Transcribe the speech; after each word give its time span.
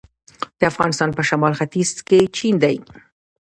د 0.59 0.61
افغانستان 0.71 1.09
په 1.17 1.21
شمال 1.29 1.53
ختیځ 1.59 1.89
کې 2.07 2.19
چین 2.37 2.55
دی 2.63 2.75